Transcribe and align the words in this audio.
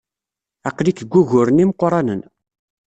Aql-ik 0.69 0.99
deg 1.01 1.11
wuguren 1.13 1.61
imeqranen. 1.63 2.21